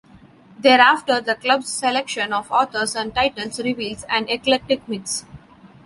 [0.59, 5.25] Thereafter the Club's selection of authors and titles reveals an eclectic mix.